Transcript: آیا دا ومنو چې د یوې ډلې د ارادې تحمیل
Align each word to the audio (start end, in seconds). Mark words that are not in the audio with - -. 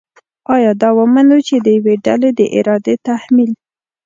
آیا 0.55 0.71
دا 0.81 0.89
ومنو 0.97 1.37
چې 1.47 1.55
د 1.65 1.67
یوې 1.77 1.95
ډلې 2.05 2.29
د 2.39 2.41
ارادې 2.57 2.95
تحمیل 3.07 3.51